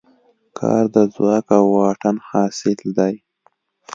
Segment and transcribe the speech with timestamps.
[0.57, 3.13] کار د ځواک او واټن حاصل دی.